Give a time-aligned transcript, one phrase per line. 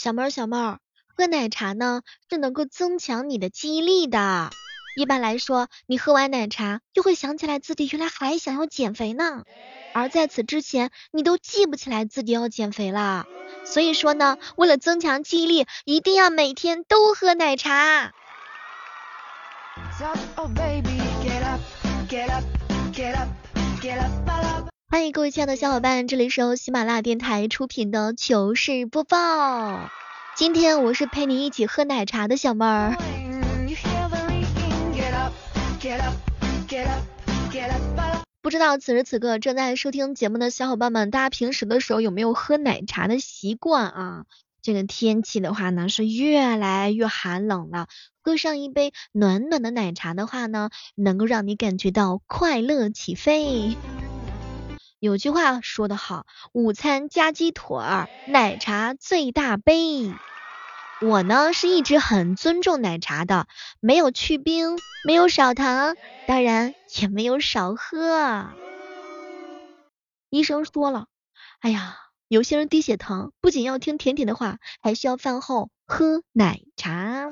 [0.00, 0.78] 小妹儿小妹儿，
[1.14, 2.00] 喝奶茶呢
[2.30, 4.48] 是能够增强你的记忆力的。
[4.96, 9.44] 一般来说，你喝完奶茶就会想起来自己原来还想要减肥呢，
[9.92, 13.26] 而在此之前你都记不起来自己要减肥了。
[13.66, 18.14] 所以说呢，为了增强记忆力，一定要每天都喝奶茶。
[24.92, 29.88] 欢迎各位亲爱的小伙伴，这里是由喜马拉雅电台出品的糗事播报。
[30.34, 32.96] 今天我是陪你一起喝奶茶的小妹儿。
[38.42, 44.24] 不知道此时此刻正在收听节目的小伙伴们，大家平时的时候有没有喝奶茶的习惯啊？
[44.60, 47.86] 这个天气的话呢，是越来越寒冷了，
[48.22, 53.76] 喝上一杯暖暖的奶茶的话呢，能够让你感觉到快乐起飞。
[55.00, 57.78] 有句话说得好，午餐加鸡腿，
[58.26, 60.12] 奶茶最大杯。
[61.00, 63.46] 我呢是一直很尊重奶茶的，
[63.80, 68.50] 没有去冰，没有少糖，当然也没有少喝。
[70.28, 71.06] 医生说了，
[71.60, 71.96] 哎呀，
[72.28, 77.30] 有些人低血糖不仅要听甜甜的话，还需要饭后喝奶茶。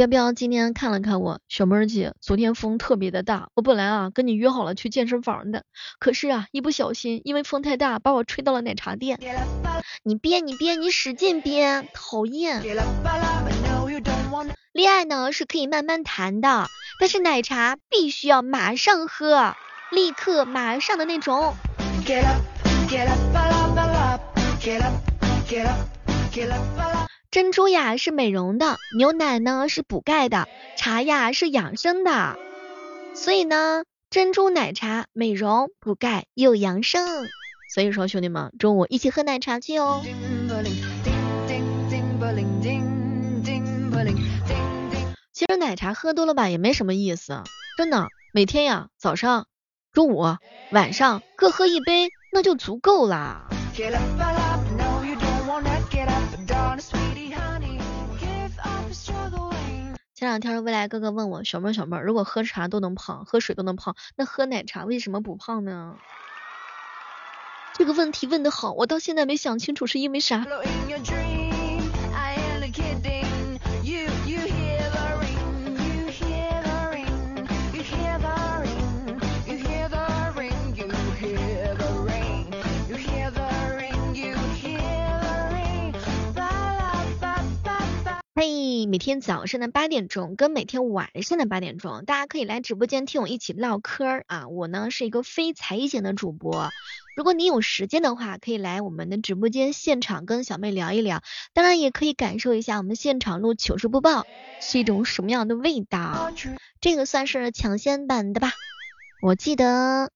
[0.00, 5.64] 彪彪今天看了看我，小妹儿姐，昨天风特别的大，我本来啊跟你约好了去健身房的，
[5.98, 9.20] 可是啊一不小心，因为风太大，把我吹到了奶茶店。
[10.02, 12.62] 你编你编你使劲编，讨厌。
[14.72, 16.66] 恋爱呢是可以慢慢谈的，
[16.98, 19.54] 但是奶茶必须要马上喝，
[19.92, 21.54] 立刻马上的那种。
[27.30, 32.36] 珍珠呀是美容的，牛奶呢是补钙的，茶呀是养生的，
[33.14, 37.06] 所以呢，珍珠奶茶美容补钙又养生。
[37.72, 40.02] 所以说兄弟们，中午一起喝奶茶去哦。
[45.32, 47.44] 其实奶茶喝多了吧也没什么意思，
[47.78, 49.46] 真的，每天呀早上、
[49.92, 50.24] 中午、
[50.72, 53.46] 晚上各喝一杯那就足够啦。
[58.92, 65.96] 前两天未来哥哥问我，小妹儿小妹儿，如果喝茶都能胖，喝水都能胖，那喝奶茶为什么不胖呢？
[67.74, 70.44] 这个问题问的好，我到现在没想清楚是因为啥。
[88.90, 94.48] 每天早上的八点钟跟每天晚上的八点钟，大家可以来直播间听我一起唠嗑啊。
[94.48, 96.70] 我呢是一个非才艺型的主播，
[97.14, 101.22] 如果你有时间的话，可以来我们的直播间现场跟小妹聊一聊，
[101.54, 104.26] 当然也可以感受一下我们现场录糗事播报
[104.60, 106.32] 是一种什么样的味道。
[106.80, 108.50] 这个算是抢先版的吧。
[109.22, 110.10] 我记得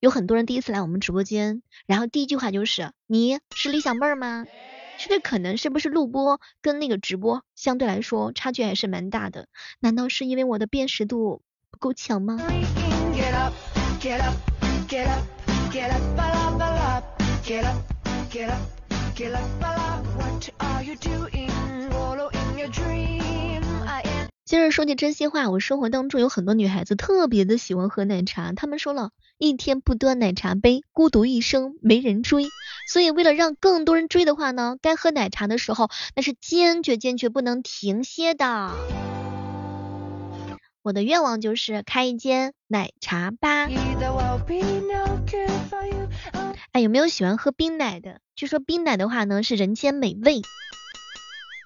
[0.00, 4.46] 有很多人第一次来我们直播间，然后第一句话就是你是李小妹儿吗？
[5.08, 9.48] 这可能是不是录播跟那个直播相对来说差距还是蛮大的？
[9.80, 12.38] 难道是因为我的辨识度不够强吗？
[24.44, 29.10] 今日说句真心话，我生活当中有很多女孩子特别的喜欢喝奶茶，她们说了
[29.42, 32.44] 一天不端奶茶杯，孤独一生没人追。
[32.88, 38.70] 所以为了让更多人追的话呢，该喝奶茶的时候，那是坚决坚决不能停歇的。
[40.82, 43.68] 我的愿望就是开一间奶茶吧。
[46.70, 48.20] 哎，有没有喜欢喝冰奶的？
[48.36, 50.40] 据说冰奶的话呢是人间美味。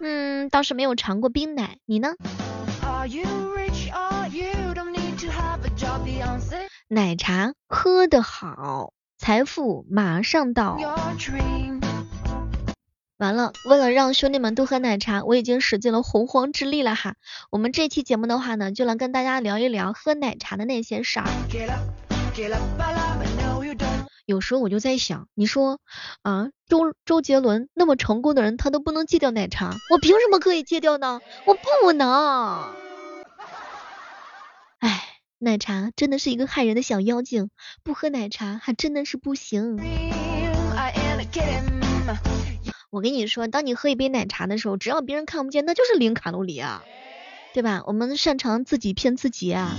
[0.03, 2.15] 嗯，倒是没有尝过冰奶，你呢？
[6.89, 10.79] 奶茶喝得好，财富马上到。
[13.19, 17.17] 完了，为了让兄弟们多喝奶茶，我已经使尽了洪荒之力了哈。
[17.51, 21.27] 我们这期节目的话呢，就来跟大家聊一聊喝奶茶的那些事儿。
[24.25, 25.81] 有时候我就在想，你说
[26.23, 31.21] 啊，周周杰伦那么成功的人，他都不能戒掉奶茶，我凭什么可以戒掉呢？
[31.47, 32.75] 我不能。
[34.79, 35.03] 哎，
[35.39, 37.51] 奶茶真的是一个害人的小妖精，
[37.83, 39.79] 不喝奶茶还真的是不行。
[42.89, 46.83] 我跟你说，当你喝一杯奶茶的时候，只要别人看不见，那就是零卡路里啊，
[47.53, 47.83] 对吧？
[47.87, 49.77] 我们擅长自己骗自己啊。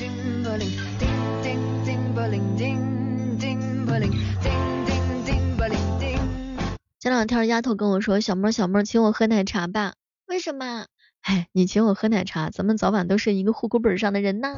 [7.00, 9.96] 前两天丫头跟我说，小妹小妹请我喝奶茶吧。
[10.28, 10.86] 为什么？
[11.28, 14.58] 哎，你请我喝奶茶，咱们早晚都是一个户口本上的人呢。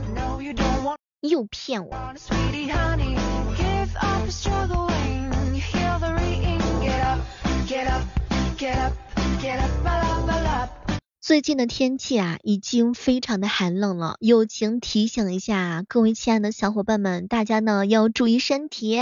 [1.19, 1.97] 又骗我。
[11.19, 14.17] 最近的天气啊，已经非常的寒冷了。
[14.19, 18.95] 友情提醒一下各位亲爱的小伙伴们，大家呢要注意身体，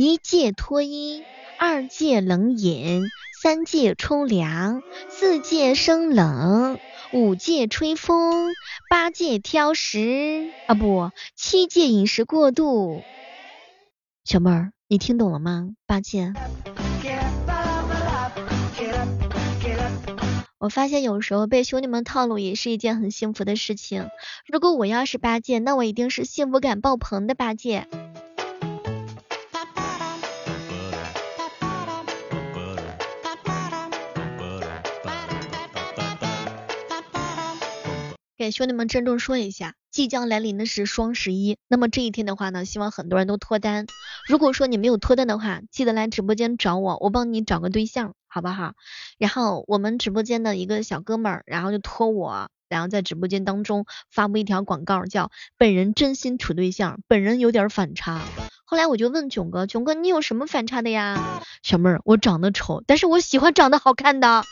[0.00, 1.24] 一戒脱衣。
[1.58, 3.02] 二戒冷饮，
[3.42, 6.78] 三戒冲凉，四戒生冷，
[7.12, 8.54] 五戒吹风，
[8.88, 13.02] 八戒挑食啊不，七戒饮食过度。
[14.24, 15.70] 小妹儿，你听懂了吗？
[15.84, 16.32] 八戒。
[20.58, 24.08] 我发现有时候被兄弟们套路也是一件很幸福的事情。
[24.46, 27.88] 如果我要是八戒，那我一定是幸福感爆棚的八戒。
[38.38, 41.58] 给兄弟们郑重说一下，即将来临的是双十一。
[41.66, 43.86] 那么这一天的话呢，希望很多人都脱单。
[44.28, 48.74] 如果说你没有脱单的话，记得来直播间找我，我帮你找个对象，好不好？
[49.18, 58.22] 然后我们直播间的一个小哥们儿，然后就托我，然后在直播间当中发布一条广告，叫本人真心处对象，本人有点反差。
[58.64, 61.42] 后来我就问囧哥，囧哥你有什么反差的呀？
[61.64, 64.44] 小妹儿，我长得丑，但是我喜欢长得好看的。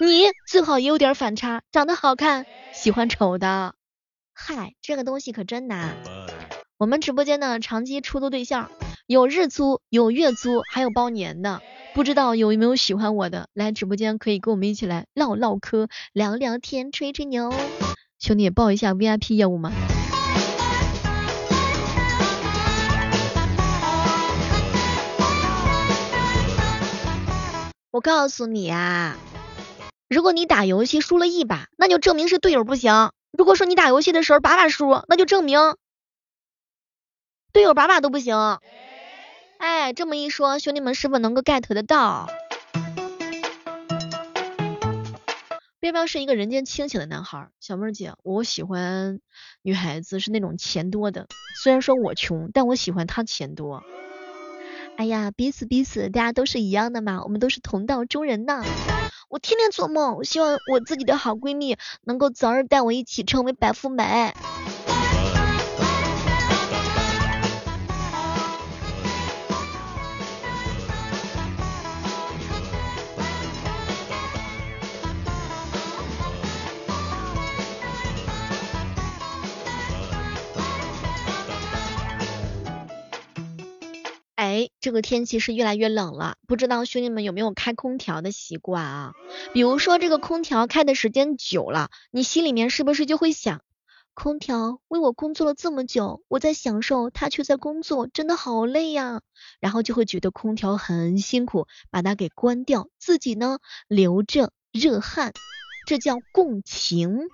[0.00, 2.46] 你最好也有点反差，长得好看。
[2.72, 3.74] 喜欢丑的，
[4.32, 5.96] 嗨，这个东西可真难。
[6.78, 8.70] 我们直播间呢长期出租对象
[9.06, 11.60] 有日租，有月租，还有包年的。
[11.94, 17.52] 不知道有没有喜欢我的，来直播间可以跟我们一起来唠唠嗑、聊聊天、吹吹牛。
[18.18, 19.70] 兄弟，报一下 VIP 业务吗？
[27.90, 29.16] 我告诉你啊。
[30.12, 33.12] 如果你打游戏输了一把，那就证明是队友不行。
[33.30, 35.58] 如果说你打游戏的时候把把输，那就证明
[37.50, 38.36] 队友把把都不行。
[39.56, 42.28] 哎，这么一说，兄弟们是否能够 get 得到？
[45.80, 49.18] 彪彪是一个人间清醒的男孩，小妹儿姐，我喜欢
[49.62, 51.26] 女孩子是那种钱多的。
[51.62, 53.82] 虽然说我穷，但我喜欢她钱多。
[54.98, 58.62] 哎呀，彼此彼此，大家都是一样的嘛，我们都是同道中人呐。
[59.28, 64.34] 我天天做梦，我希望我自己的好闺蜜能够早日带我一起成为白富美。
[84.82, 89.12] 这个天气是越来越冷了，不知道兄弟们有没有开空调的习惯啊？
[89.52, 93.62] 比如说这个空调开的时间久了，你心里面是不是就会想，
[94.12, 99.20] 空调为我工作了这么久，我在享受，它却在工作，真的好累呀。
[99.60, 105.32] 然后就会觉得空调很辛苦，把它给关掉，自己呢流着热汗，
[105.86, 107.28] 这叫共情。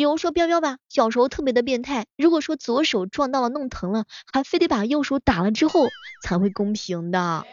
[0.00, 5.88] 比如说彪彪吧，小时候特别的变态，如果说左手撞到了弄疼了，还非得把右手打了之后
[6.22, 7.44] 才会公平的。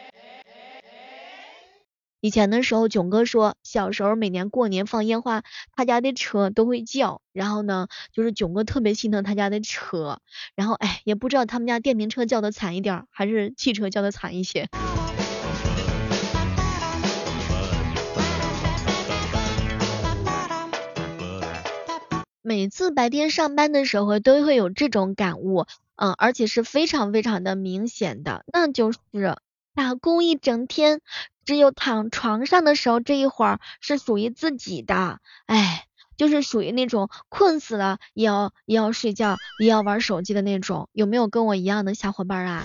[2.22, 5.42] 以前的时候，囧哥说小时候每年过年放烟花，
[5.76, 10.22] 他家的车都会叫，然后呢，就是囧哥特别心疼他家的车，
[10.54, 14.70] 然后哎，也不知道他们家电瓶车叫的惨一点，还是汽车叫的惨一些。
[22.48, 28.98] 每次白天上班的时候都会有这种感悟，嗯，而且是非常非常的明显的，那就是
[29.74, 31.02] 打工一整天，
[31.44, 35.84] 只有躺床上的时候这一会儿是属于自己的，哎，
[36.16, 42.64] 就是属于那种困死了也要也要睡觉，也要玩手机的那种，有没有跟我一样的小伙伴啊？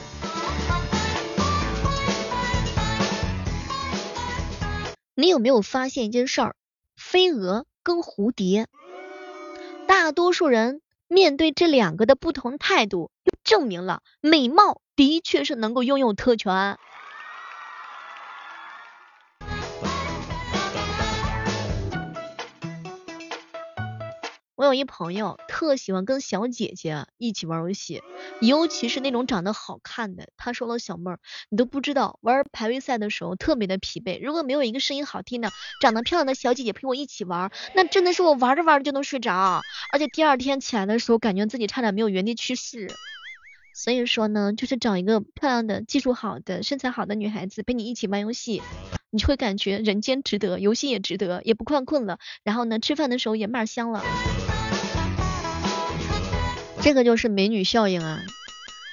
[5.13, 6.55] 你有没有发现一件事儿？
[6.95, 8.69] 飞蛾跟蝴蝶。
[9.85, 16.77] 大多数人面对这两个的不同态度，就证明了美貌的确是能够拥有特权。
[24.63, 28.01] 我有一朋友特喜欢跟小姐姐一起玩游戏，
[28.39, 30.29] 尤其是那种长得好看的。
[30.37, 34.23] 他说了，小妹儿，你都不知道玩排位赛的时候特别的疲惫。
[34.23, 35.51] 如果没有一个声音好听的、
[35.81, 42.87] 长得漂亮的小姐姐陪我一起玩，那真的是我玩着玩着就能睡着，而且第二天起来的时候，感觉自己差点没有原地去世。
[43.73, 48.61] 所以说呢，就是找一个漂亮的、技术好的、身材好的女孩子陪你一起玩游戏，
[49.09, 52.19] 你就会感觉人间值得，游戏也值得，也不困困了。
[52.43, 54.03] 然后呢，吃饭的时候也嘛香了。
[56.81, 58.21] 这个就是美女效应啊！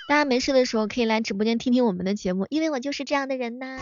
[0.09, 3.79] 大家没事的时候可以来直播间听听我们的节目，因为我就是这样的人呐。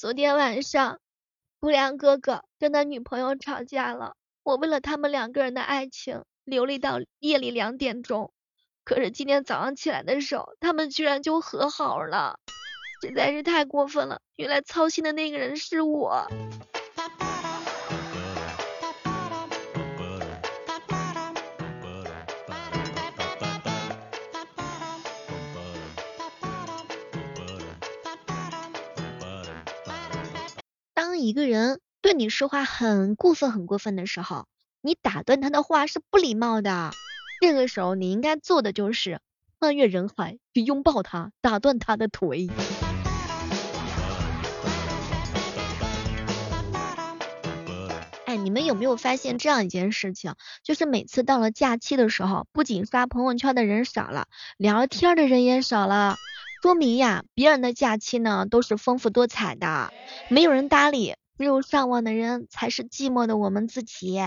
[0.00, 0.98] 昨天晚上，
[1.60, 4.14] 不良哥哥跟他女朋友吵架了。
[4.42, 8.32] 我为了他们两个人的爱情，流泪到夜里两点钟。
[8.82, 12.38] 可是今天早上起来的时候，他们居然就和好了，
[13.02, 14.22] 实在是太过分了。
[14.36, 16.26] 原来操心的那个人是我。
[31.20, 34.46] 一个人对你说话很过分很过分的时候，
[34.80, 36.92] 你打断他的话是不礼貌的。
[37.42, 39.20] 这个时候你应该做的就是
[39.58, 42.48] 穿越人海去拥抱他，打断他的腿。
[48.24, 50.34] 哎，你们有没有发现这样一件事情？
[50.62, 56.16] 就是每次到了假期的时候，不仅刷朋友圈的人少了，聊天的人也少了。
[56.62, 59.94] 说明呀，别人的假期呢都是丰富多彩的，
[60.28, 64.20] 没有人搭理，只有上网的人才是寂寞的我们自己。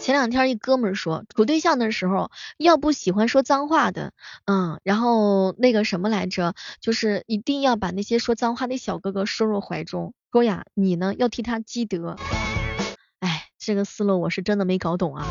[0.00, 4.12] 前两天一哥们说，处对象的时候要不喜欢说脏话的，
[4.46, 10.14] 嗯，然后那个什么来着，就是一定要把那些说脏话的小哥哥收入怀中。
[10.32, 12.16] 说呀，你呢要替他积德。
[13.20, 15.24] 哎，这个思路我是真的没搞懂啊。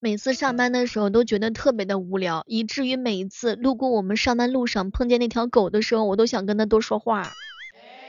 [0.00, 7.32] 每次上班的时候都觉得特别的无聊，以至于每一次路过我们上班路上碰见那条狗的时候，我都想跟它多说话。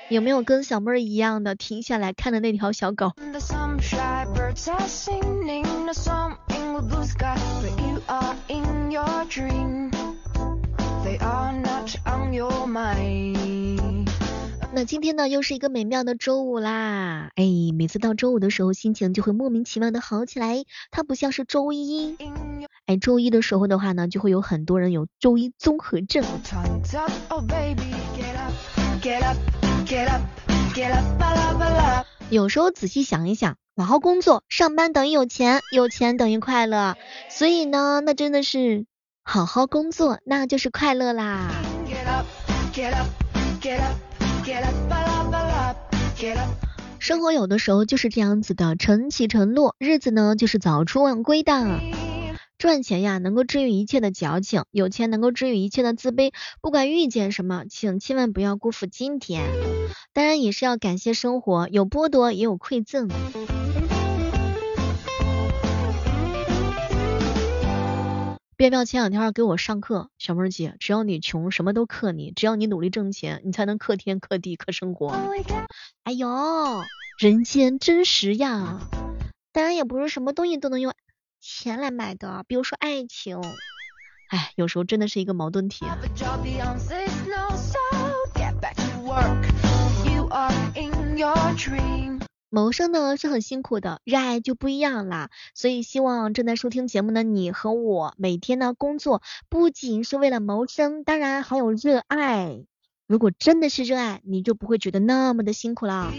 [0.09, 3.13] 有没有跟小妹儿一样的停下来看的那条小狗
[11.03, 13.98] ？They are not on your mind.
[14.85, 17.31] 今天呢，又是一个美妙的周五啦！
[17.35, 17.43] 哎，
[17.77, 20.63] 每次到周五的时候，心情就会莫名其妙的好起来。
[20.89, 22.15] 它不像是周一，
[22.85, 26.23] 哎，周一的时候的话呢，就会有很多人有周一综合症。
[32.29, 36.95] 有时候仔细想一想，好好工作，上班等于有钱，有钱等于快乐。
[37.29, 38.85] 所以呢，那真的是
[39.23, 41.51] 好好工作，那就是快乐啦。
[46.99, 51.79] 生活有的时候就是这样子的，晨起晨落，日子呢就是早出晚归的。
[52.57, 56.33] 赚钱呀，能够治愈一切的矫情；有钱能够治愈一切的自卑。
[56.61, 59.45] 不管遇见什么，请千万不要辜负今天。
[60.13, 63.07] 当然也是要感谢生活，有剥夺也有馈赠。
[68.59, 75.07] 便妙前两天给我上课，小妹儿姐，只要你穷，什么都克你；只要你努力挣钱，你才能克天克地克生活。
[76.03, 76.27] 哎呦，
[77.19, 78.81] 人间真实呀！
[79.53, 80.93] 当然也不是什么东西都能用
[81.39, 83.39] 钱来买的，比如说爱情。
[84.27, 85.85] 哎，有时候真的是一个矛盾体。
[92.51, 95.29] 谋生呢是很辛苦的，热爱就不一样啦。
[95.53, 102.65] 所以希望正在收听节目的你和我，每天呢工作不仅是为了谋生，当然还有热爱。
[103.05, 106.11] 如果真的是热爱，你就不会觉得那么的辛苦啦。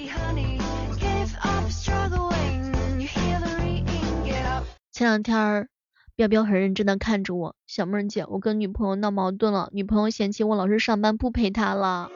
[4.92, 5.68] 前两天，
[6.14, 12.10] 彪彪很认真的看着我，小妹姐，我跟女朋友闹矛盾了，女朋友嫌弃我老是上班不陪她了。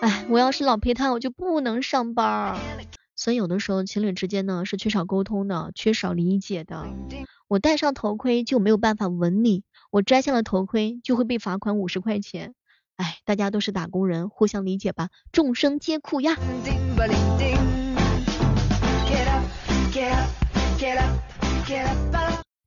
[0.00, 2.58] 哎，我要是老陪她，我就不能上班。
[3.20, 6.86] 所以有的时候情侣之间呢是缺少沟通的，缺少理解的。
[7.48, 12.54] 我戴上头盔就没有办法吻你，我摘下了头盔就会被罚款五十块钱。
[12.96, 16.34] 哎，大家都是打工人，互相理解吧，众生皆苦呀。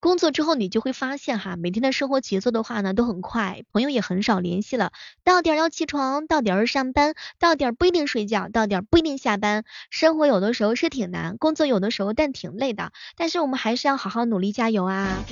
[0.03, 4.91] 工作之后你就会发现哈，每天的生活节奏的话呢都很快，朋友也很少联系了，
[5.23, 15.23] 到点儿要起床，到点儿上班，到点儿不一定睡觉，到点儿不一定下班，生活有的时候是挺难，工作有的时候但挺累的，但是我们还是要好好努力加油啊！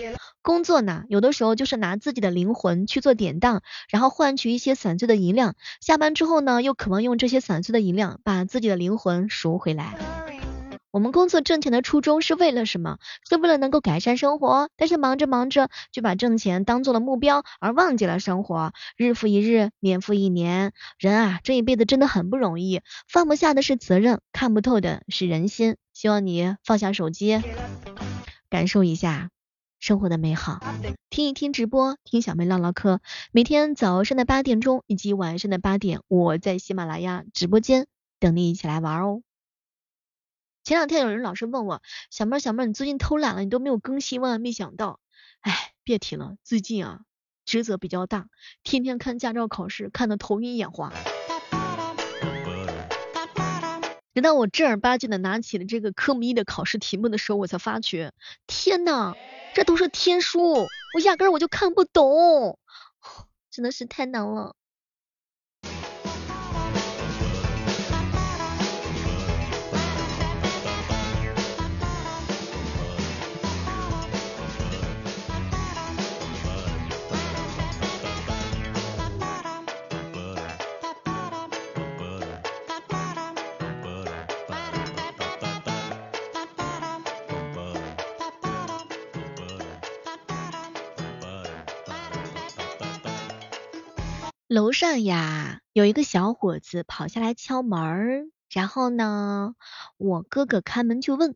[0.41, 10.30] 工作呢，有的时候就是拿自己的灵魂去做典当，然后换取一些散碎的银两，下班之后呢，又渴望用这些散碎的银两把自己的灵魂赎回来。
[10.91, 12.98] 我们工作挣钱的初衷是为了什么？
[13.29, 14.69] 是为了能够改善生活。
[14.75, 18.74] 但是忙着忙着就把挣钱当做了目标，而忘记了生活。
[18.98, 22.81] 日复一日，年复一年，人啊，这一辈子真的很不容易。
[23.07, 25.77] 放不下的是责任，看不透的是人心。
[25.93, 27.41] 希望你放下手机，
[28.50, 29.29] 感受一下
[29.79, 30.60] 生活的美好，
[31.10, 33.00] 听一听直播，听小妹唠唠嗑。
[33.31, 37.88] 每天早上的八点钟以及晚上的八点，我在喜马拉雅直播间
[38.19, 39.21] 等你一起来玩哦。
[40.63, 45.00] 前两天有人老是问我，小妹小妹，你最近偷懒了，你都没有更新，万万没想到，
[45.39, 47.00] 哎，别提了，最近啊，
[47.46, 48.27] 职责比较大，
[48.62, 50.94] 天天看驾照考试，看得头晕眼花。
[54.13, 58.13] 等到我正儿八经的拿起了这个科目一的考试题目的时候，我才发觉，
[58.46, 59.15] 天呐，
[59.56, 62.60] 这都是天书，我压根我就看不懂，
[63.50, 64.56] 真的是太难了。
[94.51, 99.55] 楼上呀，有一个小伙子跑下来敲门，然后呢，
[99.96, 101.36] 我哥哥开门就问，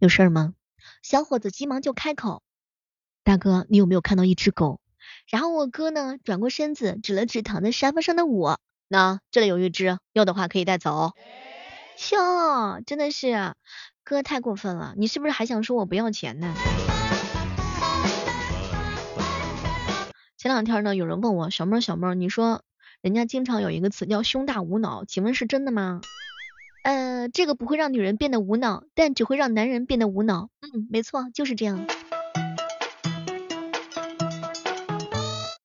[0.00, 0.52] 有事儿吗？
[1.02, 2.42] 小伙子急忙就开口，
[3.22, 4.80] 大哥，你有没有看到一只狗？
[5.28, 11.12] 然后我哥呢，转过身子指了指躺在沙发上的我，那这里有一只，要的话可以带走。
[12.10, 13.54] 哟，真的是
[14.02, 16.52] 哥太过分了，你是不是还想说我不要钱呢？
[20.38, 22.62] 前两天呢，有人问我小妹儿小妹儿，你说
[23.00, 26.02] 人家经常有一个词叫胸大无脑，请问是真的吗？
[26.84, 30.50] 呃，这个不会让女人变得无脑，但只会让男人变得无脑。
[30.60, 31.86] 嗯，没错，就是这样。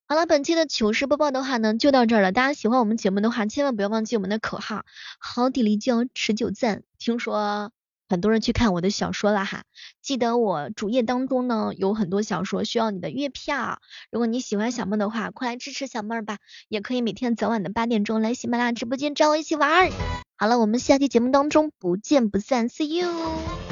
[0.08, 2.32] 好了，本期的糗事播报的话呢，就到这儿了。
[2.32, 4.86] 大家喜欢我们节目的话，千万不要忘记我们的口号：
[5.20, 6.84] 好砥砺教持久赞。
[6.98, 7.74] 听说。
[8.12, 9.64] 很多人去看我的小说了哈，
[10.02, 13.80] 记得我主页当中呢有很多小说需要你的月票，
[14.12, 19.92] 如果你喜欢小妹的话，快来支持小妹儿吧，也可以每天早晚的八点钟来喜马拉雅直播间找我一起玩儿。
[20.36, 23.71] 好了，我们下期节目当中不见不散，See you。